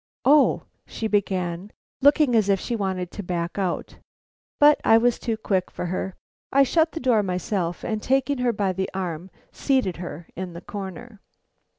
[0.25, 1.69] "O," she began,
[2.01, 3.99] looking as if she wanted to back out.
[4.59, 6.15] But I was too quick for her.
[6.51, 10.61] I shut the door myself and, taking her by the arm, seated her in the
[10.61, 11.19] corner.